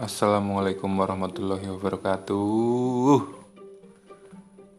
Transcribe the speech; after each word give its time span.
Assalamualaikum 0.00 0.88
warahmatullahi 0.96 1.68
wabarakatuh. 1.76 3.20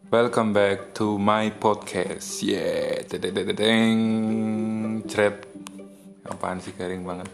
Welcome 0.09 0.49
back 0.49 0.97
to 0.97 1.21
my 1.21 1.53
podcast. 1.61 2.41
Yeah, 2.41 3.05
dedeng 3.05 3.85
Jret. 5.05 5.45
Apaan 6.25 6.57
sih 6.57 6.73
garing 6.73 7.05
banget. 7.05 7.29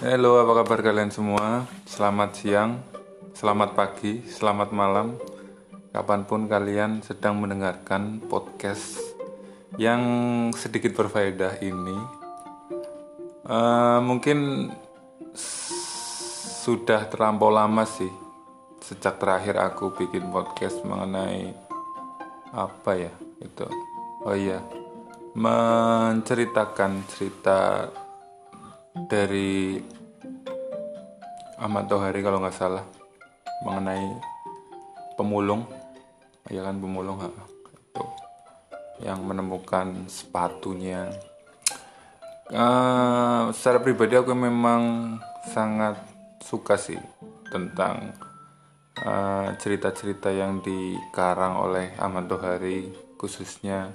Halo, 0.00 0.40
apa 0.40 0.64
kabar 0.64 0.80
kalian 0.80 1.12
semua? 1.12 1.68
Selamat 1.84 2.40
siang, 2.40 2.80
selamat 3.36 3.76
pagi, 3.76 4.24
selamat 4.24 4.72
malam. 4.72 5.20
Kapan 5.92 6.24
pun 6.24 6.48
kalian 6.48 7.04
sedang 7.04 7.36
mendengarkan 7.36 8.24
podcast 8.32 8.96
yang 9.76 10.00
sedikit 10.56 10.96
berfaedah 10.96 11.60
ini. 11.60 12.00
Uh, 13.44 14.00
mungkin 14.00 14.72
sudah 16.68 17.08
terlampau 17.08 17.48
lama 17.48 17.88
sih 17.88 18.12
sejak 18.84 19.16
terakhir 19.16 19.56
aku 19.56 19.88
bikin 19.96 20.28
podcast 20.28 20.84
mengenai 20.84 21.56
apa 22.52 22.92
ya 22.92 23.08
itu? 23.40 23.64
Oh 24.20 24.36
iya 24.36 24.60
menceritakan 25.32 27.08
cerita 27.08 27.88
dari 29.08 29.80
Ahmad 31.56 31.88
Tohari 31.88 32.20
kalau 32.20 32.44
nggak 32.44 32.52
salah 32.52 32.84
mengenai 33.64 34.04
pemulung 35.16 35.64
ya 36.52 36.68
kan 36.68 36.76
pemulung 36.76 37.16
itu 37.72 38.04
yang 39.08 39.24
menemukan 39.24 40.04
sepatunya. 40.04 41.08
Uh, 42.52 43.56
secara 43.56 43.80
pribadi 43.80 44.20
aku 44.20 44.36
memang 44.36 45.16
sangat 45.48 46.07
suka 46.42 46.78
sih 46.78 46.98
tentang 47.48 48.14
eh, 48.98 49.48
cerita-cerita 49.58 50.30
uh, 50.30 50.36
yang 50.36 50.52
dikarang 50.62 51.58
oleh 51.58 51.94
Ahmad 51.98 52.28
Dohari 52.30 52.90
khususnya 53.18 53.90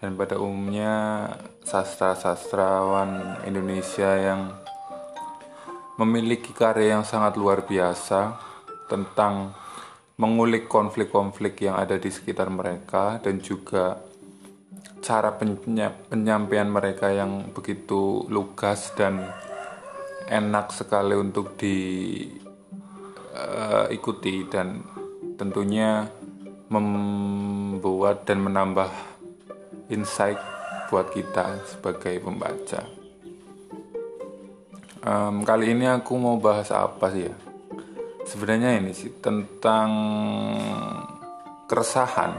dan 0.00 0.20
pada 0.20 0.36
umumnya 0.36 1.26
sastra-sastrawan 1.64 3.40
Indonesia 3.48 4.10
yang 4.20 4.52
memiliki 5.96 6.50
karya 6.52 6.98
yang 6.98 7.04
sangat 7.06 7.38
luar 7.38 7.64
biasa 7.64 8.36
tentang 8.90 9.54
mengulik 10.20 10.70
konflik-konflik 10.70 11.64
yang 11.64 11.78
ada 11.78 11.98
di 11.98 12.10
sekitar 12.10 12.50
mereka 12.50 13.18
dan 13.22 13.40
juga 13.40 13.98
cara 15.04 15.36
penyampaian 16.08 16.70
mereka 16.70 17.12
yang 17.12 17.52
begitu 17.52 18.24
lugas 18.32 18.94
dan 18.96 19.20
enak 20.28 20.72
sekali 20.72 21.14
untuk 21.16 21.56
diikuti 21.60 21.92
uh, 24.40 24.48
dan 24.48 24.80
tentunya 25.36 26.08
membuat 26.72 28.24
dan 28.24 28.40
menambah 28.40 28.88
insight 29.92 30.40
buat 30.88 31.12
kita 31.12 31.60
sebagai 31.68 32.20
pembaca. 32.24 32.88
Um, 35.04 35.44
kali 35.44 35.76
ini 35.76 35.84
aku 35.84 36.16
mau 36.16 36.40
bahas 36.40 36.72
apa 36.72 37.12
sih 37.12 37.28
ya? 37.28 37.36
Sebenarnya 38.24 38.80
ini 38.80 38.96
sih 38.96 39.12
tentang 39.20 39.92
keresahan, 41.68 42.32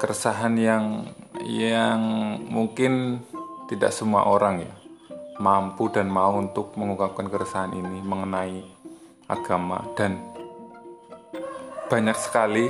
keresahan 0.00 0.56
yang 0.56 1.04
yang 1.44 2.00
mungkin 2.48 3.20
tidak 3.68 3.92
semua 3.92 4.24
orang 4.24 4.64
ya 4.64 4.87
mampu 5.38 5.90
dan 5.90 6.10
mau 6.10 6.34
untuk 6.34 6.74
mengungkapkan 6.74 7.30
keresahan 7.30 7.72
ini 7.74 8.02
mengenai 8.02 8.62
agama. 9.30 9.82
Dan 9.94 10.18
banyak 11.86 12.18
sekali 12.18 12.66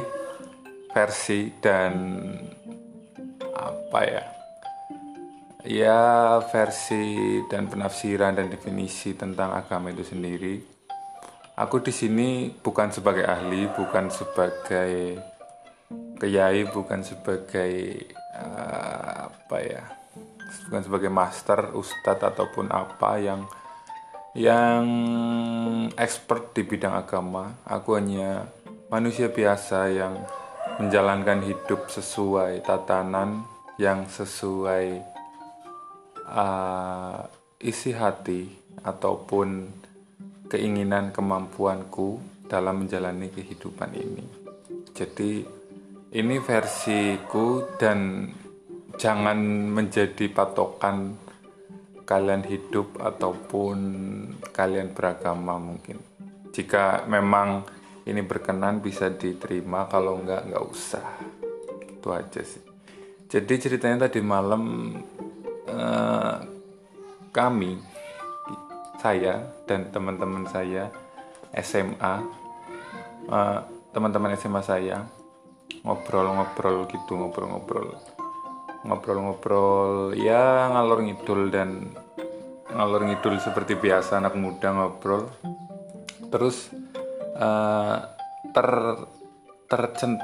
versi 0.93 1.53
dan 1.59 1.93
apa 3.53 4.01
ya? 4.05 4.25
Ya 5.69 6.01
versi 6.49 7.43
dan 7.51 7.69
penafsiran 7.69 8.39
dan 8.39 8.49
definisi 8.49 9.13
tentang 9.13 9.53
agama 9.53 9.91
itu 9.93 10.07
sendiri. 10.07 10.63
Aku 11.59 11.83
di 11.83 11.91
sini 11.91 12.55
bukan 12.55 12.95
sebagai 12.95 13.27
ahli 13.27 13.67
bukan 13.75 14.07
sebagai 14.15 15.19
kiai 16.19 16.63
bukan 16.71 17.03
sebagai 17.03 17.75
uh, 18.39 19.27
apa 19.27 19.59
ya 19.63 19.98
bukan 20.69 20.83
sebagai 20.85 21.11
master, 21.13 21.73
ustadz 21.77 22.25
ataupun 22.25 22.73
apa 22.73 23.21
yang 23.21 23.45
yang 24.37 24.85
expert 25.97 26.53
di 26.55 26.63
bidang 26.63 26.95
agama. 26.95 27.59
Aku 27.65 27.97
hanya 27.97 28.47
manusia 28.89 29.29
biasa 29.29 29.89
yang 29.93 30.15
menjalankan 30.79 31.43
hidup 31.43 31.91
sesuai 31.91 32.63
tatanan 32.63 33.43
yang 33.79 34.07
sesuai 34.07 35.03
uh, 36.29 37.27
isi 37.59 37.91
hati 37.95 38.47
ataupun 38.83 39.71
keinginan 40.47 41.11
kemampuanku 41.11 42.23
dalam 42.47 42.85
menjalani 42.87 43.29
kehidupan 43.29 43.91
ini. 43.95 44.25
Jadi 44.95 45.45
ini 46.15 46.37
versiku 46.41 47.77
dan 47.77 48.31
jangan 48.99 49.39
menjadi 49.71 50.27
patokan 50.29 51.15
kalian 52.03 52.43
hidup 52.43 52.99
ataupun 52.99 53.79
kalian 54.51 54.91
beragama 54.91 55.57
mungkin. 55.57 56.03
Jika 56.51 57.07
memang 57.07 57.63
ini 58.09 58.25
berkenan 58.25 58.81
bisa 58.81 59.13
diterima. 59.13 59.87
Kalau 59.87 60.19
enggak 60.19 60.49
enggak 60.49 60.65
usah. 60.65 61.07
Itu 61.85 62.09
aja 62.11 62.41
sih. 62.43 62.65
Jadi 63.29 63.55
ceritanya 63.61 64.09
tadi 64.09 64.25
malam 64.25 64.97
eh, 65.69 66.37
kami 67.29 67.77
saya 68.99 69.47
dan 69.69 69.93
teman-teman 69.93 70.49
saya 70.49 70.89
SMA 71.61 72.15
eh, 73.29 73.59
teman-teman 73.93 74.33
SMA 74.41 74.65
saya 74.65 75.05
ngobrol-ngobrol 75.85 76.89
gitu 76.89 77.15
ngobrol-ngobrol 77.15 78.18
ngobrol-ngobrol. 78.87 80.15
Ya 80.15 80.71
ngalor 80.75 81.03
ngidul 81.03 81.51
dan 81.51 81.95
ngalor 82.71 83.09
ngidul 83.09 83.41
seperti 83.41 83.75
biasa 83.75 84.21
anak 84.21 84.37
muda 84.37 84.71
ngobrol. 84.75 85.31
Terus 86.29 86.69
uh, 87.39 87.97
ter 88.53 88.69
tercent 89.69 90.21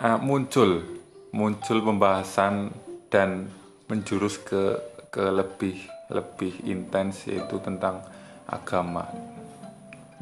uh, 0.00 0.18
muncul 0.20 0.84
muncul 1.32 1.78
pembahasan 1.82 2.70
dan 3.08 3.50
menjurus 3.86 4.40
ke 4.42 4.78
ke 5.10 5.24
lebih 5.32 5.76
lebih 6.12 6.64
intens 6.66 7.26
yaitu 7.26 7.58
tentang 7.62 8.02
agama. 8.46 9.10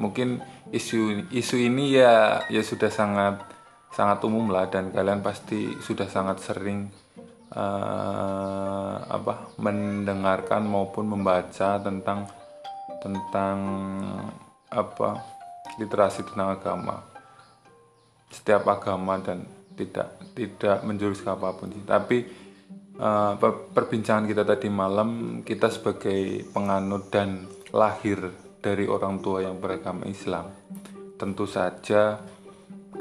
Mungkin 0.01 0.41
isu 0.73 1.29
isu 1.31 1.57
ini 1.61 1.95
ya 1.95 2.43
ya 2.49 2.63
sudah 2.65 2.91
sangat 2.91 3.54
sangat 3.95 4.19
umum 4.27 4.51
lah 4.51 4.67
dan 4.67 4.91
kalian 4.91 5.23
pasti 5.23 5.79
sudah 5.79 6.11
sangat 6.11 6.43
sering 6.43 6.91
uh, 7.55 8.95
apa 9.07 9.55
mendengarkan 9.63 10.67
maupun 10.67 11.15
membaca 11.15 11.79
tentang 11.79 12.27
tentang 12.99 13.59
apa 14.75 15.23
literasi 15.79 16.27
tentang 16.27 16.59
agama. 16.59 17.07
Setiap 18.35 18.67
agama 18.67 19.23
dan 19.23 19.47
tidak 19.79 20.19
tidak 20.35 20.83
menjurus 20.83 21.23
ke 21.23 21.31
apa 21.31 21.55
pun 21.55 21.71
sih. 21.71 21.87
Tapi 21.87 22.19
uh, 22.99 23.39
perbincangan 23.71 24.27
kita 24.27 24.43
tadi 24.43 24.67
malam 24.67 25.41
kita 25.47 25.71
sebagai 25.71 26.43
penganut 26.51 27.15
dan 27.15 27.47
lahir 27.71 28.19
dari 28.59 28.91
orang 28.91 29.23
tua 29.23 29.45
yang 29.45 29.61
beragama 29.63 30.09
Islam 30.09 30.51
tentu 31.15 31.47
saja 31.47 32.19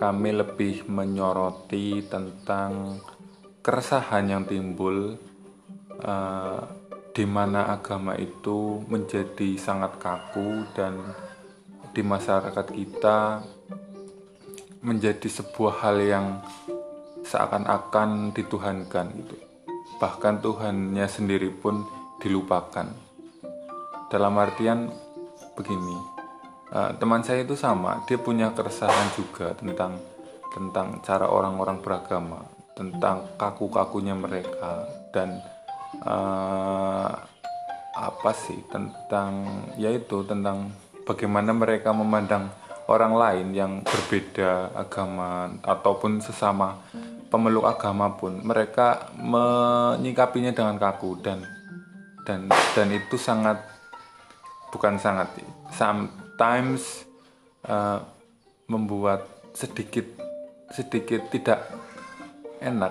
kami 0.04 0.36
lebih 0.36 0.84
menyoroti 0.92 2.04
tentang 2.12 3.00
keresahan 3.64 4.28
yang 4.28 4.44
timbul 4.44 5.16
uh, 6.04 6.60
di 7.16 7.24
mana 7.24 7.72
agama 7.72 8.12
itu 8.20 8.84
menjadi 8.92 9.56
sangat 9.56 9.96
kaku 10.04 10.68
dan 10.76 11.00
di 11.96 12.04
masyarakat 12.04 12.68
kita 12.68 13.48
menjadi 14.84 15.30
sebuah 15.32 15.80
hal 15.80 15.98
yang 16.04 16.28
seakan-akan 17.24 18.36
dituhankan 18.36 19.08
gitu. 19.24 19.40
Bahkan 20.04 20.44
Tuhannya 20.44 21.08
sendiri 21.08 21.48
pun 21.48 21.88
dilupakan. 22.20 22.92
Dalam 24.12 24.36
artian 24.36 24.92
begini, 25.56 26.13
uh, 26.74 26.92
teman 26.98 27.22
saya 27.22 27.46
itu 27.46 27.54
sama. 27.54 28.02
Dia 28.10 28.18
punya 28.18 28.52
keresahan 28.52 29.14
juga 29.14 29.54
tentang 29.54 29.96
tentang 30.54 31.02
cara 31.02 31.30
orang-orang 31.30 31.82
beragama 31.82 32.46
tentang 32.74 33.38
kaku-kakunya 33.38 34.18
mereka 34.18 34.86
dan 35.14 35.38
uh, 36.06 37.10
apa 37.94 38.32
sih 38.34 38.58
tentang 38.74 39.46
yaitu 39.78 40.26
tentang 40.26 40.74
bagaimana 41.06 41.54
mereka 41.54 41.94
memandang 41.94 42.50
orang 42.90 43.14
lain 43.14 43.48
yang 43.54 43.72
berbeda 43.86 44.74
agama 44.74 45.54
ataupun 45.62 46.20
sesama 46.20 46.82
pemeluk 47.30 47.66
agama 47.66 48.14
pun. 48.18 48.42
Mereka 48.42 49.18
menyikapinya 49.22 50.54
dengan 50.54 50.82
kaku 50.82 51.22
dan 51.22 51.46
dan 52.26 52.50
dan 52.74 52.88
itu 52.90 53.18
sangat 53.18 53.62
bukan 54.74 54.98
sangat 54.98 55.30
sometimes 56.34 57.06
uh, 57.70 58.02
membuat 58.66 59.30
sedikit 59.54 60.18
sedikit 60.74 61.30
tidak 61.30 61.62
enak 62.58 62.90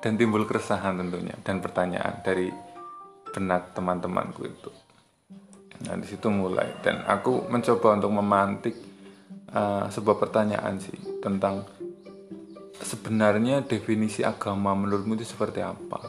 dan 0.00 0.16
timbul 0.16 0.48
keresahan 0.48 0.96
tentunya 0.96 1.36
dan 1.44 1.60
pertanyaan 1.60 2.24
dari 2.24 2.48
benak 3.28 3.76
teman-temanku 3.76 4.48
itu. 4.48 4.72
Nah 5.84 6.00
di 6.00 6.08
situ 6.08 6.32
mulai 6.32 6.80
dan 6.80 7.04
aku 7.04 7.44
mencoba 7.52 8.00
untuk 8.00 8.12
memantik 8.16 8.76
uh, 9.52 9.92
sebuah 9.92 10.16
pertanyaan 10.16 10.80
sih 10.80 10.96
tentang 11.20 11.68
sebenarnya 12.80 13.68
definisi 13.68 14.24
agama 14.24 14.72
menurutmu 14.72 15.12
itu 15.20 15.28
seperti 15.28 15.60
apa. 15.60 16.08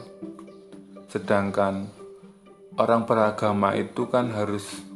Sedangkan 1.12 1.92
orang 2.80 3.04
beragama 3.04 3.76
itu 3.76 4.08
kan 4.08 4.32
harus 4.32 4.91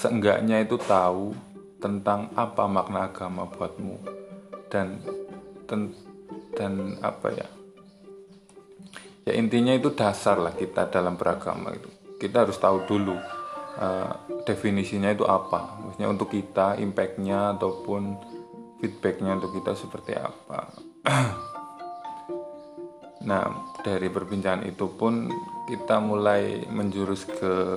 seenggaknya 0.00 0.64
itu 0.64 0.80
tahu 0.80 1.36
tentang 1.76 2.32
apa 2.32 2.64
makna 2.64 3.12
agama 3.12 3.44
buatmu. 3.44 4.00
Dan 4.72 4.96
dan, 5.68 5.92
dan 6.56 6.96
apa 7.04 7.28
ya? 7.36 7.48
Ya 9.28 9.36
intinya 9.36 9.76
itu 9.76 9.92
dasar 9.92 10.40
lah 10.40 10.56
kita 10.56 10.88
dalam 10.88 11.20
beragama 11.20 11.76
itu. 11.76 11.92
Kita 12.16 12.48
harus 12.48 12.56
tahu 12.56 12.88
dulu 12.88 13.16
uh, 13.76 14.12
definisinya 14.48 15.12
itu 15.12 15.28
apa. 15.28 15.76
Maksudnya 15.84 16.08
untuk 16.08 16.32
kita 16.32 16.80
impactnya 16.80 17.60
ataupun 17.60 18.16
feedbacknya 18.80 19.36
untuk 19.36 19.52
kita 19.60 19.76
seperti 19.76 20.16
apa. 20.16 20.58
Nah 23.20 23.76
dari 23.84 24.08
perbincangan 24.08 24.64
itu 24.64 24.96
pun 24.96 25.28
kita 25.68 26.00
mulai 26.00 26.64
menjurus 26.72 27.28
ke 27.28 27.76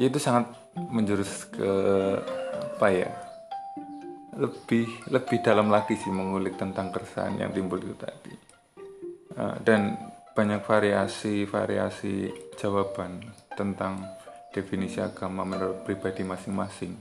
ya 0.00 0.08
itu 0.08 0.18
sangat 0.20 0.48
menjurus 0.88 1.48
ke 1.52 1.70
apa 2.78 2.88
ya 2.88 3.10
lebih 4.32 4.88
lebih 5.12 5.38
dalam 5.44 5.68
lagi 5.68 5.92
sih 5.92 6.08
mengulik 6.08 6.56
tentang 6.56 6.88
keresahan 6.88 7.36
yang 7.36 7.52
timbul 7.52 7.76
itu 7.76 7.92
tadi. 8.00 8.32
Eh, 9.36 9.56
dan 9.64 9.96
banyak 10.32 10.64
variasi-variasi 10.64 12.32
jawaban 12.56 13.20
tentang 13.52 14.00
definisi 14.52 15.00
agama 15.00 15.44
menurut 15.44 15.84
pribadi 15.84 16.24
masing-masing 16.24 16.96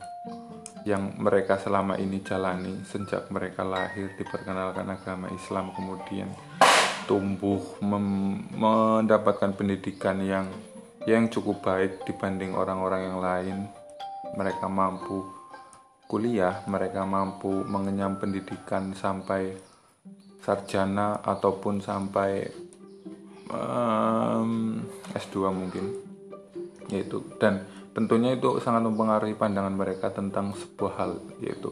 yang 0.83 1.15
mereka 1.19 1.59
selama 1.59 1.95
ini 1.99 2.23
jalani 2.23 2.83
sejak 2.83 3.31
mereka 3.31 3.63
lahir 3.63 4.11
diperkenalkan 4.15 4.87
agama 4.87 5.31
Islam 5.31 5.71
kemudian 5.75 6.31
tumbuh 7.07 7.59
mendapatkan 7.83 9.51
pendidikan 9.55 10.23
yang 10.23 10.47
yang 11.09 11.29
cukup 11.31 11.65
baik 11.65 12.05
dibanding 12.05 12.53
orang-orang 12.53 13.01
yang 13.09 13.19
lain. 13.19 13.57
Mereka 14.31 14.65
mampu 14.71 15.41
kuliah 16.11 16.67
mereka 16.67 17.07
mampu 17.07 17.63
mengenyam 17.63 18.19
pendidikan 18.19 18.91
sampai 18.91 19.55
sarjana 20.43 21.23
ataupun 21.23 21.79
sampai 21.79 22.51
um, 23.47 24.83
S2 25.15 25.35
mungkin. 25.55 25.85
Yaitu 26.91 27.23
dan 27.39 27.63
tentunya 27.95 28.35
itu 28.35 28.59
sangat 28.59 28.83
mempengaruhi 28.83 29.39
pandangan 29.39 29.71
mereka 29.71 30.11
tentang 30.11 30.51
sebuah 30.51 30.93
hal 30.99 31.11
yaitu 31.39 31.71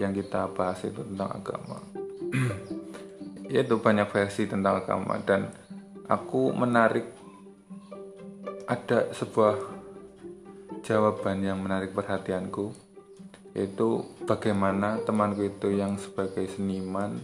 yang 0.00 0.16
kita 0.16 0.48
bahas 0.56 0.80
itu 0.84 1.00
tentang 1.04 1.36
agama. 1.36 1.78
Yaitu 3.52 3.78
banyak 3.78 4.10
versi 4.10 4.44
tentang 4.50 4.82
agama 4.84 5.16
dan 5.22 5.48
aku 6.10 6.52
menarik 6.52 7.15
ada 8.66 9.14
sebuah 9.14 9.54
jawaban 10.82 11.42
yang 11.42 11.62
menarik 11.62 11.94
perhatianku 11.94 12.74
yaitu 13.54 14.04
bagaimana 14.26 15.00
temanku 15.06 15.46
itu 15.46 15.72
yang 15.72 15.96
sebagai 15.96 16.44
seniman 16.50 17.16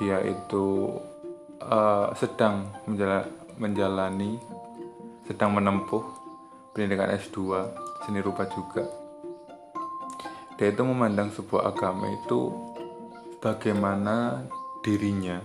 dia 0.00 0.18
itu 0.24 0.96
uh, 1.62 2.10
sedang 2.18 2.72
menjalani 3.60 4.40
sedang 5.28 5.54
menempuh 5.54 6.02
pendidikan 6.74 7.14
S2 7.14 7.38
seni 8.02 8.18
rupa 8.18 8.48
juga. 8.50 8.82
Dia 10.58 10.74
itu 10.74 10.82
memandang 10.82 11.30
sebuah 11.30 11.70
agama 11.70 12.10
itu 12.10 12.50
bagaimana 13.38 14.42
dirinya 14.82 15.38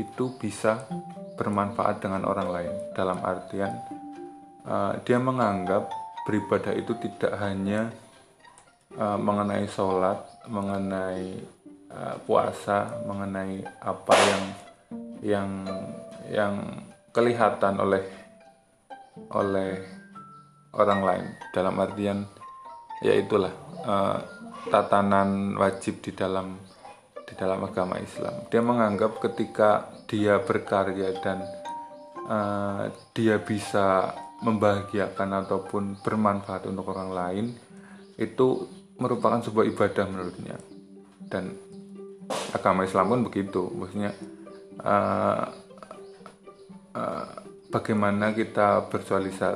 itu 0.00 0.32
bisa 0.40 0.88
bermanfaat 1.36 2.00
dengan 2.00 2.24
orang 2.24 2.48
lain 2.48 2.72
dalam 2.96 3.20
artian 3.20 3.76
uh, 4.66 4.98
dia 5.02 5.18
menganggap 5.18 5.90
beribadah 6.26 6.74
itu 6.74 6.94
tidak 7.02 7.34
hanya 7.42 7.90
uh, 8.98 9.18
mengenai 9.18 9.66
sholat 9.66 10.18
mengenai 10.46 11.42
uh, 11.90 12.16
puasa 12.26 13.02
mengenai 13.06 13.62
apa 13.82 14.14
yang 14.14 14.44
yang 15.22 15.50
yang 16.30 16.54
kelihatan 17.14 17.78
oleh 17.78 18.02
oleh 19.32 19.72
orang 20.72 21.00
lain. 21.04 21.26
Dalam 21.52 21.74
artian 21.78 22.24
ya 23.04 23.12
itulah 23.12 23.52
uh, 23.84 24.18
tatanan 24.72 25.58
wajib 25.58 26.00
di 26.00 26.14
dalam 26.16 26.56
di 27.26 27.34
dalam 27.36 27.60
agama 27.64 28.00
Islam. 28.00 28.48
Dia 28.48 28.62
menganggap 28.64 29.20
ketika 29.20 29.92
dia 30.08 30.40
berkarya 30.40 31.16
dan 31.20 31.38
uh, 32.28 32.88
dia 33.12 33.36
bisa 33.40 34.16
membahagiakan 34.42 35.46
ataupun 35.46 36.02
bermanfaat 36.02 36.66
untuk 36.66 36.90
orang 36.90 37.10
lain 37.14 37.46
itu 38.18 38.66
merupakan 38.98 39.40
sebuah 39.40 39.64
ibadah 39.70 40.04
menurutnya. 40.10 40.56
Dan 41.22 41.54
agama 42.52 42.84
Islam 42.84 43.08
pun 43.08 43.20
begitu. 43.30 43.70
Maksudnya 43.72 44.12
uh, 44.82 45.46
uh, 46.92 47.26
bagaimana 47.72 48.36
kita 48.36 48.92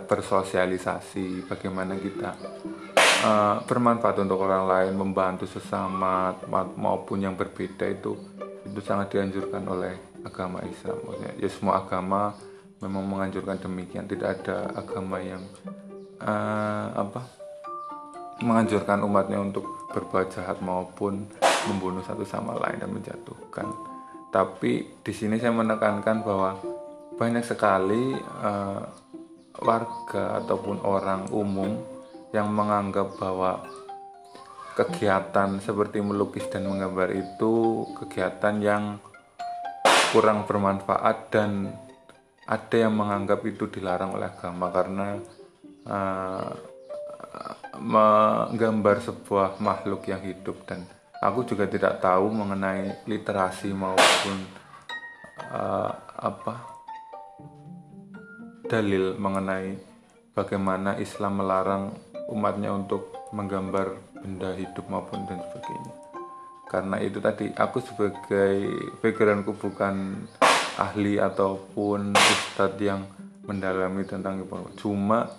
bersosialisasi 0.09 1.45
bagaimana 1.45 2.01
kita 2.01 2.33
uh, 3.27 3.57
bermanfaat 3.69 4.17
untuk 4.25 4.41
orang 4.41 4.65
lain 4.65 4.95
membantu 4.97 5.45
sesama 5.45 6.33
maupun 6.81 7.21
yang 7.21 7.37
berbeda 7.37 7.85
itu 7.93 8.17
itu 8.67 8.81
sangat 8.83 9.15
dianjurkan 9.15 9.63
oleh 9.69 9.95
agama 10.25 10.65
Islam. 10.65 10.97
Maksudnya 11.05 11.33
ya 11.39 11.49
semua 11.53 11.85
agama 11.85 12.35
memang 12.81 13.05
menganjurkan 13.09 13.57
demikian 13.61 14.05
tidak 14.05 14.43
ada 14.43 14.69
agama 14.77 15.17
yang 15.23 15.43
uh, 16.21 16.93
apa 16.93 17.25
menganjurkan 18.45 19.01
umatnya 19.01 19.41
untuk 19.41 19.65
berbuat 19.97 20.29
jahat 20.29 20.61
maupun 20.61 21.25
membunuh 21.73 22.05
satu 22.05 22.23
sama 22.29 22.53
lain 22.61 22.85
dan 22.85 22.93
menjatuhkan. 22.93 23.67
Tapi 24.29 25.01
di 25.01 25.13
sini 25.17 25.41
saya 25.41 25.57
menekankan 25.57 26.21
bahwa 26.21 26.61
banyak 27.17 27.41
sekali 27.41 28.13
uh, 28.45 28.85
warga 29.65 30.45
ataupun 30.45 30.85
orang 30.85 31.33
umum 31.33 31.81
yang 32.37 32.53
menganggap 32.53 33.17
bahwa 33.17 33.65
kegiatan 34.77 35.57
seperti 35.65 36.05
melukis 36.05 36.45
dan 36.53 36.69
menggambar 36.69 37.09
itu 37.17 37.89
kegiatan 37.97 38.61
yang 38.61 38.85
kurang 40.13 40.45
bermanfaat 40.45 41.33
dan 41.33 41.73
ada 42.47 42.77
yang 42.79 42.95
menganggap 42.95 43.43
itu 43.43 43.67
dilarang 43.67 44.15
oleh 44.15 44.31
agama 44.31 44.71
karena 44.71 45.19
uh, 45.91 46.51
menggambar 47.83 48.97
sebuah 49.03 49.59
makhluk 49.59 50.07
yang 50.07 50.23
hidup. 50.23 50.63
Dan 50.65 50.87
aku 51.19 51.43
juga 51.43 51.67
tidak 51.67 51.99
tahu 51.99 52.31
mengenai 52.31 53.03
literasi 53.11 53.75
maupun 53.75 54.47
uh, 55.51 55.91
apa 56.17 56.55
dalil 58.67 59.15
mengenai 59.19 59.79
bagaimana 60.35 60.99
Islam 60.99 61.43
melarang 61.43 61.95
umatnya 62.31 62.75
untuk 62.75 63.15
menggambar 63.31 63.95
benda 64.23 64.55
hidup 64.55 64.87
maupun 64.91 65.23
dan 65.27 65.39
sebagainya. 65.51 65.95
Karena 66.67 66.99
itu 66.99 67.23
tadi 67.23 67.47
aku 67.55 67.79
sebagai 67.79 68.59
backgroundku 68.99 69.55
bukan 69.55 70.27
ahli 70.77 71.17
ataupun 71.17 72.13
ustadz 72.13 72.81
yang 72.81 73.05
mendalami 73.47 74.03
tentang 74.05 74.43
itu 74.43 74.57
cuma 74.83 75.31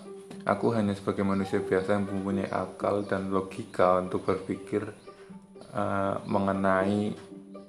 aku 0.48 0.72
hanya 0.72 0.96
sebagai 0.96 1.22
manusia 1.22 1.60
biasa 1.60 2.00
yang 2.00 2.08
mempunyai 2.08 2.48
akal 2.48 3.04
dan 3.04 3.28
logika 3.28 4.00
untuk 4.00 4.24
berpikir 4.24 4.82
uh, 5.76 6.16
mengenai 6.24 7.12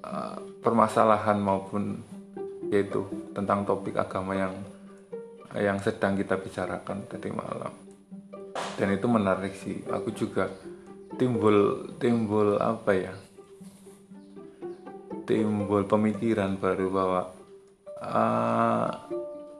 uh, 0.01 0.37
permasalahan 0.63 1.37
maupun 1.37 1.99
yaitu 2.69 3.03
tentang 3.33 3.65
topik 3.65 3.97
agama 3.97 4.37
yang 4.37 4.53
yang 5.57 5.81
sedang 5.81 6.13
kita 6.13 6.37
bicarakan 6.37 7.09
tadi 7.09 7.33
malam. 7.33 7.73
Dan 8.77 8.93
itu 8.93 9.09
menarik 9.09 9.57
sih. 9.57 9.81
Aku 9.89 10.13
juga 10.13 10.45
timbul 11.17 11.89
timbul 11.97 12.61
apa 12.61 12.91
ya? 12.93 13.13
Timbul 15.25 15.89
pemikiran 15.89 16.53
baru 16.61 16.87
bahwa 16.93 17.21
uh, 18.03 18.89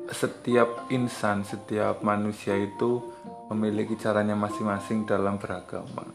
setiap 0.10 0.90
insan 0.90 1.46
setiap 1.46 2.02
manusia 2.02 2.58
itu 2.58 3.14
memiliki 3.54 3.94
caranya 3.98 4.34
masing-masing 4.34 5.06
dalam 5.06 5.38
beragama. 5.38 6.06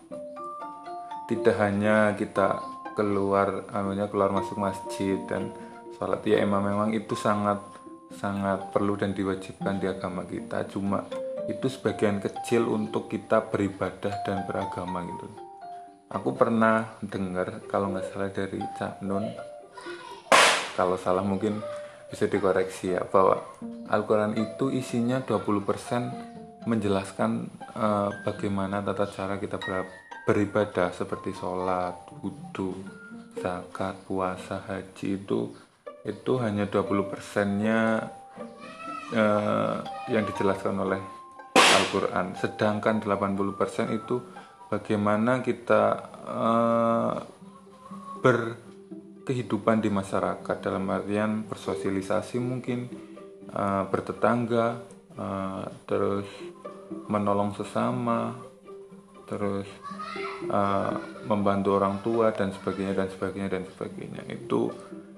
Tidak 1.30 1.56
hanya 1.56 2.12
kita 2.18 2.60
keluar 2.94 3.66
namanya 3.70 4.10
keluar 4.10 4.30
masuk 4.34 4.58
masjid 4.58 5.18
dan 5.30 5.50
sholat. 5.96 6.22
Ya 6.26 6.42
emang 6.42 6.66
memang 6.66 6.90
itu 6.92 7.14
sangat 7.14 7.62
sangat 8.14 8.70
perlu 8.70 8.94
dan 8.94 9.14
diwajibkan 9.14 9.82
di 9.82 9.86
agama 9.90 10.26
kita. 10.26 10.66
Cuma 10.70 11.06
itu 11.50 11.66
sebagian 11.68 12.22
kecil 12.22 12.70
untuk 12.70 13.10
kita 13.10 13.46
beribadah 13.50 14.24
dan 14.24 14.46
beragama 14.46 15.04
gitu. 15.06 15.26
Aku 16.14 16.36
pernah 16.38 16.94
dengar 17.02 17.64
kalau 17.66 17.90
nggak 17.90 18.06
salah 18.14 18.30
dari 18.30 18.60
Cak 18.78 19.02
Nun 19.02 19.26
kalau 20.78 20.98
salah 20.98 21.22
mungkin 21.22 21.58
bisa 22.10 22.24
dikoreksi 22.30 22.94
ya 22.94 23.02
bahwa 23.06 23.42
Al-Quran 23.90 24.36
itu 24.38 24.70
isinya 24.70 25.20
20% 25.24 26.64
menjelaskan 26.64 27.50
uh, 27.76 28.10
bagaimana 28.24 28.80
tata 28.80 29.08
cara 29.12 29.36
kita 29.36 29.60
ber 29.60 29.84
beribadah 30.24 30.88
seperti 30.88 31.36
sholat, 31.36 32.08
wudhu, 32.24 32.72
zakat, 33.36 33.92
puasa, 34.08 34.64
haji 34.64 35.20
itu 35.20 35.52
itu 36.04 36.32
hanya 36.40 36.64
20 36.64 37.12
persennya 37.12 38.08
uh, 39.12 39.76
yang 40.08 40.24
dijelaskan 40.24 40.80
oleh 40.80 41.00
Al-Quran. 41.56 42.36
Sedangkan 42.40 43.04
80 43.04 43.60
persen 43.60 43.92
itu 43.92 44.20
bagaimana 44.72 45.44
kita 45.44 45.82
uh, 46.24 47.16
berkehidupan 49.24 49.80
di 49.80 49.88
masyarakat 49.88 50.56
dalam 50.60 50.84
artian 50.92 51.48
bersosialisasi 51.48 52.36
mungkin 52.44 52.92
uh, 53.56 53.88
bertetangga 53.88 54.84
uh, 55.16 55.64
terus 55.88 56.28
menolong 57.08 57.56
sesama 57.56 58.36
terus 59.24 59.64
uh, 60.52 60.92
membantu 61.24 61.80
orang 61.80 62.04
tua 62.04 62.36
dan 62.36 62.52
sebagainya 62.52 62.92
dan 62.92 63.08
sebagainya 63.08 63.48
dan 63.48 63.64
sebagainya. 63.64 64.28
Itu 64.28 64.68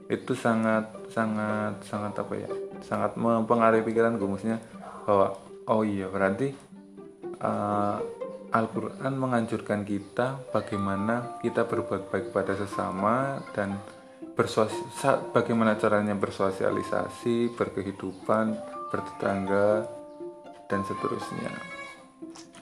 itu 0.07 0.39
sangat 0.39 1.11
sangat 1.11 1.83
sangat 1.83 2.15
apa 2.15 2.35
ya 2.39 2.51
sangat 2.87 3.19
mempengaruhi 3.19 3.83
pikiran 3.83 4.23
gue 4.23 4.29
maksudnya 4.31 4.63
bahwa 5.03 5.35
oh 5.67 5.83
iya 5.83 6.07
berarti 6.07 6.55
uh, 7.43 7.99
Al-Quran 8.55 9.19
menganjurkan 9.19 9.83
kita 9.83 10.47
bagaimana 10.55 11.43
kita 11.43 11.67
berbuat 11.67 12.07
baik 12.15 12.31
pada 12.31 12.55
sesama 12.55 13.43
dan 13.51 13.96
bagaimana 15.33 15.81
caranya 15.81 16.13
bersosialisasi, 16.13 17.57
berkehidupan, 17.57 18.53
bertetangga, 18.93 19.89
dan 20.69 20.81
seterusnya. 20.85 21.53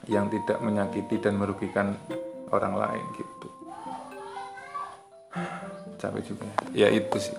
Yang 0.07 0.39
tidak 0.39 0.59
menyakiti 0.63 1.19
dan 1.19 1.35
merugikan 1.35 1.97
orang 2.53 2.73
lain 2.77 3.05
gitu. 3.17 3.49
Capek 5.99 6.23
juga. 6.23 6.47
Ya 6.71 6.87
itu 6.87 7.17
sih. 7.19 7.35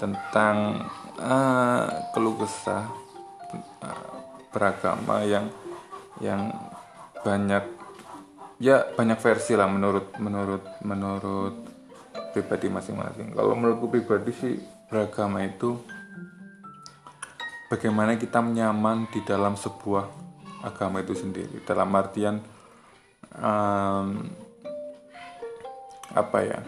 Tentang 0.00 0.88
uh, 1.20 1.86
keluh 2.14 2.34
kesah 2.38 2.86
uh, 3.84 4.10
beragama 4.50 5.22
yang 5.22 5.46
yang 6.18 6.50
banyak 7.22 7.62
ya 8.58 8.82
banyak 8.94 9.18
versi 9.22 9.54
lah 9.54 9.70
menurut 9.70 10.18
menurut 10.18 10.64
menurut 10.82 11.67
pribadi 12.38 12.70
masing-masing. 12.70 13.34
Kalau 13.34 13.58
menurutku 13.58 13.90
pribadi 13.90 14.30
sih 14.30 14.54
beragama 14.86 15.42
itu 15.42 15.74
bagaimana 17.66 18.14
kita 18.14 18.38
nyaman 18.38 19.10
di 19.10 19.20
dalam 19.26 19.58
sebuah 19.58 20.06
agama 20.62 21.02
itu 21.02 21.18
sendiri. 21.18 21.62
Dalam 21.66 21.90
artian 21.98 22.38
um, 23.34 24.08
apa 26.14 26.38
ya 26.40 26.58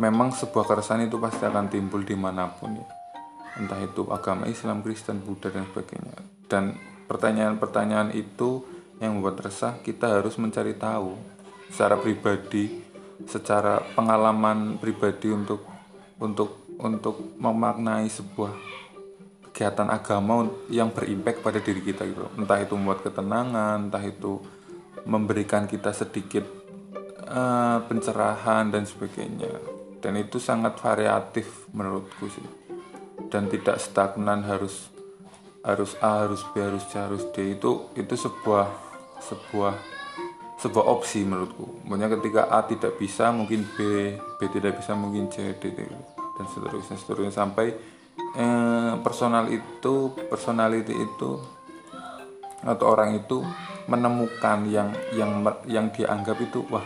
memang 0.00 0.34
sebuah 0.34 0.64
keresahan 0.66 1.06
itu 1.06 1.20
pasti 1.20 1.44
akan 1.44 1.68
timbul 1.68 2.02
di 2.02 2.16
mana 2.16 2.48
pun 2.48 2.78
ya. 2.78 2.86
Entah 3.58 3.82
itu 3.82 4.06
agama 4.08 4.46
Islam, 4.46 4.86
Kristen, 4.86 5.18
Buddha 5.20 5.50
dan 5.50 5.66
sebagainya. 5.66 6.14
Dan 6.46 6.78
pertanyaan-pertanyaan 7.10 8.14
itu 8.14 8.62
yang 9.02 9.18
membuat 9.18 9.42
resah 9.42 9.78
kita 9.82 10.22
harus 10.22 10.38
mencari 10.38 10.78
tahu 10.78 11.18
secara 11.70 11.98
pribadi 11.98 12.87
secara 13.26 13.82
pengalaman 13.96 14.78
pribadi 14.78 15.32
untuk 15.32 15.66
untuk 16.22 16.78
untuk 16.78 17.34
memaknai 17.40 18.06
sebuah 18.06 18.54
kegiatan 19.50 19.90
agama 19.90 20.46
yang 20.70 20.94
berimpact 20.94 21.42
pada 21.42 21.58
diri 21.58 21.82
kita 21.82 22.06
gitu 22.06 22.30
entah 22.38 22.62
itu 22.62 22.78
membuat 22.78 23.02
ketenangan 23.02 23.90
entah 23.90 24.04
itu 24.06 24.38
memberikan 25.08 25.64
kita 25.64 25.90
sedikit 25.96 26.44
uh, 27.28 27.80
pencerahan 27.88 28.68
dan 28.68 28.84
sebagainya. 28.84 29.52
Dan 29.98 30.20
itu 30.20 30.38
sangat 30.38 30.78
variatif 30.78 31.68
menurutku 31.74 32.28
sih. 32.30 32.46
Dan 33.28 33.50
tidak 33.50 33.82
stagnan 33.82 34.46
harus 34.46 34.92
harus 35.66 35.98
A 36.00 36.24
harus 36.24 36.40
B 36.54 36.62
harus 36.62 36.84
C 36.88 36.96
harus 36.96 37.24
D. 37.34 37.58
Itu 37.58 37.92
itu 37.98 38.14
sebuah 38.14 38.68
sebuah 39.18 39.74
sebuah 40.58 40.90
opsi 40.90 41.22
menurutku. 41.22 41.86
Maksudnya 41.86 42.18
ketika 42.18 42.42
A 42.50 42.66
tidak 42.66 42.98
bisa 42.98 43.30
mungkin 43.30 43.62
B 43.78 44.10
B 44.18 44.40
tidak 44.50 44.82
bisa 44.82 44.98
mungkin 44.98 45.30
C 45.30 45.54
D, 45.54 45.70
D 45.70 45.86
dan 46.34 46.46
seterusnya 46.50 46.96
seterusnya. 46.98 47.34
Sampai 47.34 47.72
eh, 48.34 48.92
personal 49.00 49.46
itu 49.54 50.10
personality 50.26 50.98
itu 50.98 51.38
atau 52.58 52.86
orang 52.90 53.14
itu 53.14 53.46
menemukan 53.86 54.66
yang 54.66 54.90
yang 55.14 55.46
yang 55.70 55.94
dianggap 55.94 56.42
itu 56.42 56.66
wah 56.68 56.84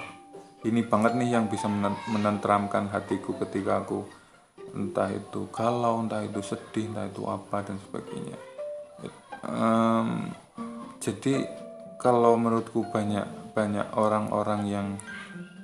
ini 0.68 0.84
banget 0.84 1.16
nih 1.16 1.34
yang 1.34 1.48
bisa 1.48 1.66
menenteramkan 2.12 2.92
hatiku 2.92 3.34
ketika 3.40 3.82
aku 3.82 4.04
entah 4.76 5.10
itu 5.10 5.48
galau 5.50 6.04
entah 6.04 6.22
itu 6.22 6.44
sedih 6.44 6.92
entah 6.92 7.08
itu 7.08 7.24
apa 7.24 7.64
dan 7.64 7.80
sebagainya. 7.88 8.38
Um, 9.42 10.30
jadi 11.02 11.50
kalau 11.98 12.38
menurutku 12.38 12.86
banyak 12.94 13.41
banyak 13.52 13.86
orang-orang 13.94 14.60
yang 14.68 14.88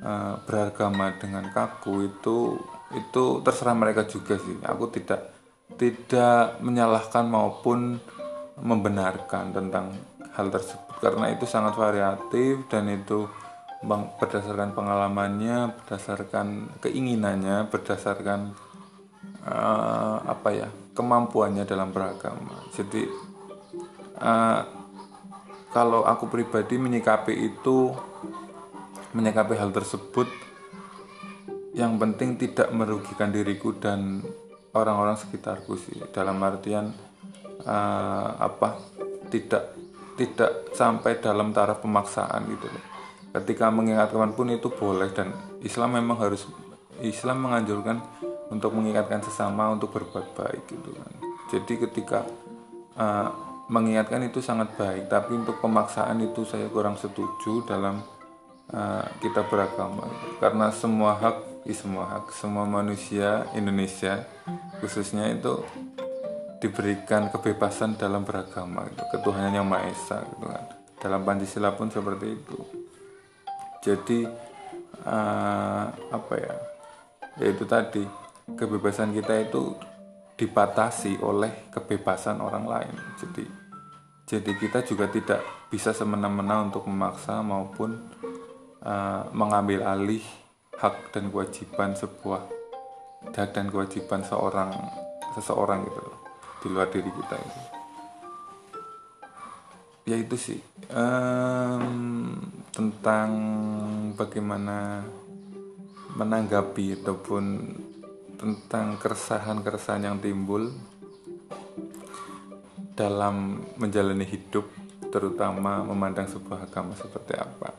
uh, 0.04 0.38
beragama 0.44 1.16
dengan 1.18 1.48
kaku 1.50 2.08
itu 2.08 2.56
itu 2.96 3.24
terserah 3.44 3.76
mereka 3.76 4.08
juga 4.08 4.40
sih 4.40 4.56
aku 4.64 4.88
tidak 4.92 5.32
tidak 5.76 6.56
menyalahkan 6.64 7.28
maupun 7.28 8.00
membenarkan 8.58 9.52
tentang 9.52 9.92
hal 10.32 10.48
tersebut 10.48 10.96
karena 10.98 11.30
itu 11.30 11.44
sangat 11.44 11.76
variatif 11.76 12.66
dan 12.66 12.90
itu 12.90 13.28
berdasarkan 14.18 14.74
pengalamannya, 14.74 15.70
berdasarkan 15.70 16.78
keinginannya, 16.82 17.70
berdasarkan 17.70 18.50
uh, 19.46 20.18
apa 20.26 20.48
ya 20.50 20.68
kemampuannya 20.98 21.62
dalam 21.62 21.94
beragama. 21.94 22.58
Jadi 22.74 23.06
uh, 24.18 24.60
kalau 25.74 26.04
aku 26.04 26.28
pribadi 26.30 26.80
menyikapi 26.80 27.34
itu, 27.34 27.92
menyikapi 29.12 29.54
hal 29.56 29.72
tersebut, 29.72 30.28
yang 31.76 31.96
penting 32.00 32.40
tidak 32.40 32.72
merugikan 32.72 33.30
diriku 33.30 33.76
dan 33.76 34.24
orang-orang 34.72 35.16
sekitarku 35.16 35.76
sih. 35.76 35.96
Dalam 36.10 36.40
artian 36.40 36.90
uh, 37.64 38.30
apa? 38.40 38.80
Tidak 39.28 39.64
tidak 40.18 40.74
sampai 40.74 41.22
dalam 41.22 41.54
taraf 41.54 41.78
pemaksaan 41.78 42.42
gitu 42.50 42.66
loh 42.66 42.84
ketika 43.38 43.70
mengingatkan 43.70 44.34
pun 44.34 44.50
itu 44.50 44.66
boleh 44.72 45.12
dan 45.14 45.30
Islam 45.62 45.94
memang 45.94 46.18
harus 46.18 46.48
Islam 46.98 47.46
menganjurkan 47.46 48.02
untuk 48.50 48.74
mengingatkan 48.74 49.22
sesama 49.22 49.70
untuk 49.70 49.94
berbuat 49.94 50.34
baik 50.34 50.62
gitu 50.66 50.90
kan 50.96 51.12
jadi 51.54 51.72
ketika 51.86 52.26
uh, 52.98 53.30
mengingatkan 53.68 54.24
itu 54.24 54.40
sangat 54.40 54.72
baik. 54.74 55.06
Tapi 55.12 55.36
untuk 55.36 55.60
pemaksaan 55.60 56.18
itu 56.24 56.42
saya 56.48 56.66
kurang 56.72 56.96
setuju 56.96 57.64
dalam 57.68 58.00
uh, 58.72 59.04
kita 59.20 59.44
beragama. 59.46 60.08
Karena 60.40 60.72
semua 60.72 61.14
hak 61.16 61.36
semua 61.68 62.08
hak 62.08 62.32
semua 62.32 62.64
manusia 62.64 63.44
Indonesia 63.52 64.24
khususnya 64.80 65.28
itu 65.36 65.60
diberikan 66.64 67.28
kebebasan 67.28 68.00
dalam 68.00 68.24
beragama 68.24 68.88
gitu. 68.88 69.04
ketuhanan 69.12 69.52
yang 69.52 69.68
maha 69.68 69.92
esa 69.92 70.24
gitu 70.24 70.48
kan. 70.48 70.64
Dalam 70.98 71.22
Pancasila 71.22 71.76
pun 71.76 71.92
seperti 71.92 72.34
itu. 72.34 72.58
Jadi 73.84 74.26
uh, 75.06 75.84
apa 75.92 76.34
ya? 76.34 76.54
Yaitu 77.38 77.68
tadi. 77.68 78.02
Kebebasan 78.48 79.12
kita 79.12 79.44
itu 79.44 79.76
dibatasi 80.38 81.18
oleh 81.18 81.68
kebebasan 81.74 82.38
orang 82.38 82.64
lain. 82.64 82.94
Jadi 83.18 83.44
jadi 84.28 84.52
kita 84.60 84.84
juga 84.84 85.08
tidak 85.10 85.40
bisa 85.72 85.90
semena-mena 85.96 86.68
untuk 86.68 86.84
memaksa 86.84 87.40
maupun 87.40 87.96
uh, 88.84 89.24
mengambil 89.32 89.88
alih 89.88 90.22
hak 90.78 91.16
dan 91.16 91.32
kewajiban 91.32 91.96
sebuah 91.96 92.44
hak 93.34 93.50
dan 93.56 93.66
kewajiban 93.72 94.22
seorang 94.22 94.70
seseorang 95.32 95.82
gitu 95.88 96.00
loh 96.00 96.18
di 96.60 96.66
luar 96.70 96.88
diri 96.92 97.10
kita 97.10 97.36
itu 97.40 97.60
ya 100.08 100.16
itu 100.16 100.36
sih 100.36 100.60
um, 100.92 102.36
tentang 102.72 103.30
bagaimana 104.16 105.04
menanggapi 106.16 107.00
ataupun 107.00 107.44
tentang 108.38 108.96
keresahan-keresahan 109.02 110.06
yang 110.06 110.22
timbul 110.22 110.70
dalam 112.94 113.62
menjalani 113.76 114.26
hidup 114.26 114.70
terutama 115.10 115.82
memandang 115.82 116.30
sebuah 116.30 116.70
agama 116.70 116.94
seperti 116.94 117.34
apa. 117.34 117.74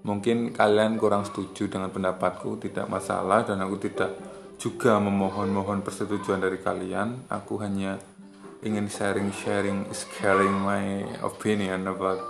Mungkin 0.00 0.56
kalian 0.56 0.96
kurang 0.96 1.28
setuju 1.28 1.68
dengan 1.68 1.92
pendapatku 1.92 2.56
tidak 2.60 2.88
masalah 2.88 3.44
dan 3.44 3.60
aku 3.60 3.76
tidak 3.80 4.16
juga 4.56 4.96
memohon-mohon 4.96 5.84
persetujuan 5.84 6.40
dari 6.40 6.60
kalian. 6.60 7.28
Aku 7.28 7.60
hanya 7.60 8.00
ingin 8.64 8.88
sharing-sharing 8.88 9.88
sharing 9.92 10.52
my 10.52 11.04
opinion 11.24 11.88
about 11.88 12.20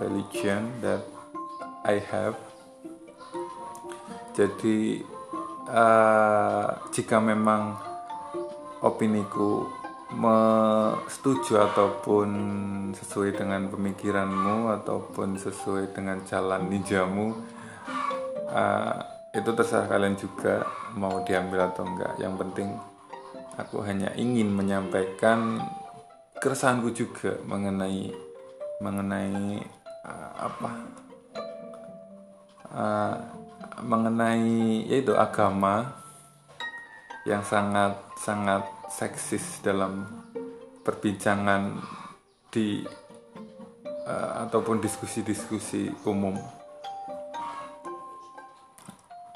religion 0.00 0.72
that 0.84 1.04
I 1.88 2.00
have. 2.00 2.36
Jadi 4.36 5.00
uh, 5.70 6.66
jika 6.90 7.18
memang 7.18 7.78
opiniku 8.82 9.66
setuju 11.10 11.66
ataupun 11.66 12.28
sesuai 12.94 13.34
dengan 13.34 13.66
pemikiranmu 13.66 14.70
ataupun 14.80 15.34
sesuai 15.34 15.90
dengan 15.92 16.22
jalan 16.22 16.70
ninjamu 16.70 17.34
uh, 18.48 18.96
itu 19.34 19.50
terserah 19.52 19.90
kalian 19.90 20.16
juga 20.16 20.64
mau 20.96 21.20
diambil 21.26 21.68
atau 21.68 21.84
enggak. 21.84 22.16
Yang 22.16 22.34
penting 22.40 22.68
aku 23.60 23.84
hanya 23.84 24.14
ingin 24.16 24.48
menyampaikan 24.48 25.60
keresahanku 26.40 26.94
juga 26.94 27.36
mengenai 27.44 28.14
mengenai 28.80 29.60
uh, 30.06 30.30
apa 30.38 30.70
uh, 32.72 33.16
mengenai 33.82 34.88
yaitu 34.88 35.12
agama 35.12 35.92
yang 37.28 37.42
sangat 37.42 37.98
sangat 38.16 38.62
seksis 38.88 39.60
dalam 39.60 40.06
perbincangan 40.86 41.82
di 42.48 42.86
uh, 44.06 44.46
ataupun 44.46 44.78
diskusi-diskusi 44.78 45.90
umum 46.06 46.38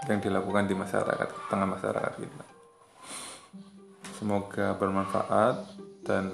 yang 0.09 0.23
dilakukan 0.23 0.65
di 0.71 0.75
masyarakat 0.79 1.29
tengah 1.51 1.69
masyarakat 1.69 2.13
kita. 2.17 2.45
Semoga 4.17 4.77
bermanfaat 4.79 5.57
dan 6.07 6.33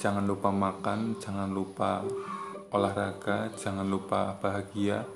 jangan 0.00 0.24
lupa 0.24 0.50
makan, 0.50 1.20
jangan 1.22 1.50
lupa 1.52 2.02
olahraga, 2.74 3.52
jangan 3.54 3.86
lupa 3.86 4.34
bahagia 4.42 5.06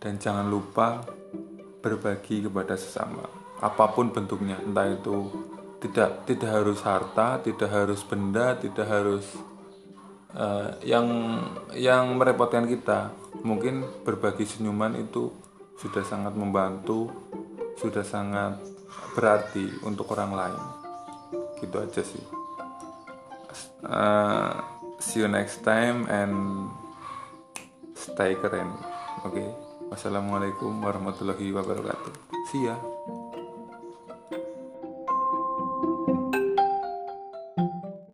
dan 0.00 0.16
jangan 0.16 0.48
lupa 0.48 1.04
berbagi 1.84 2.48
kepada 2.48 2.74
sesama. 2.74 3.28
Apa 3.60 3.92
pun 3.92 4.08
bentuknya 4.08 4.56
entah 4.64 4.88
itu 4.88 5.28
tidak 5.80 6.24
tidak 6.28 6.50
harus 6.60 6.80
harta 6.84 7.40
tidak 7.40 7.72
harus 7.72 8.00
benda 8.04 8.52
tidak 8.56 8.88
harus 8.88 9.24
uh, 10.32 10.76
yang 10.80 11.06
yang 11.76 12.16
merepotkan 12.16 12.64
kita. 12.64 13.12
Mungkin 13.44 14.04
berbagi 14.04 14.48
senyuman 14.48 14.96
itu 14.96 15.32
sudah 15.76 16.04
sangat 16.04 16.32
membantu 16.36 17.08
sudah 17.80 18.04
sangat 18.04 18.60
berarti 19.12 19.68
untuk 19.84 20.12
orang 20.16 20.32
lain. 20.32 20.62
Gitu 21.60 21.76
aja 21.76 22.02
sih. 22.04 22.24
Uh, 23.80 24.60
see 25.00 25.24
you 25.24 25.28
next 25.28 25.64
time 25.64 26.04
and 26.12 26.68
stay 27.96 28.36
keren 28.36 28.68
oke? 29.24 29.32
okay? 29.32 29.69
Wassalamualaikum 29.90 30.78
warahmatullahi 30.80 31.50
wabarakatuh. 31.50 32.12
See 32.48 32.64
ya 32.70 32.78